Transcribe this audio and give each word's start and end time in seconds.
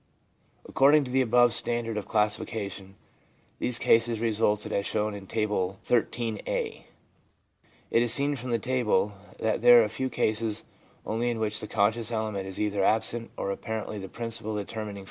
According 0.67 1.03
to 1.03 1.11
the 1.11 1.21
above 1.21 1.53
standard 1.53 1.95
of 1.95 2.07
classification, 2.07 2.95
the 3.59 3.71
cases 3.73 4.19
resulted 4.19 4.73
as 4.73 4.87
shown 4.87 5.13
in 5.13 5.27
Table 5.27 5.77
XII 5.85 6.39
I 6.39 6.49
A. 6.49 6.87
It 7.91 8.01
is 8.01 8.11
seen 8.11 8.35
from 8.35 8.49
the 8.49 8.57
table 8.57 9.13
that 9.37 9.61
there 9.61 9.79
are 9.79 9.83
a 9.85 9.89
few 9.89 10.09
cases 10.09 10.63
only 11.05 11.29
in 11.29 11.37
which 11.37 11.59
the 11.59 11.67
conscious 11.67 12.11
element 12.11 12.47
is 12.47 12.59
either 12.59 12.83
absent 12.83 13.29
or 13.37 13.51
apparently 13.51 13.99
the 13.99 14.07
principal 14.09 14.55
determining 14.55 14.65
factor 14.65 14.81
in 14.81 14.87
the 14.87 14.93
change. 14.93 14.99